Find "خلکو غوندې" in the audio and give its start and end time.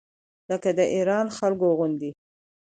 1.37-2.09